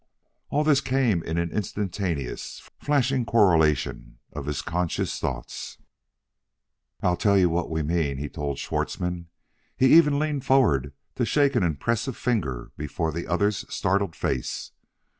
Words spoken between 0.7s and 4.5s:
came in an instantaneous, flashing correlation of